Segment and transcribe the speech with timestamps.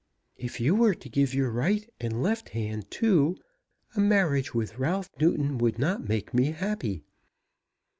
[0.35, 3.37] "If you were to give your right and left hand too,
[3.95, 7.03] a marriage with Ralph Newton would not make me happy.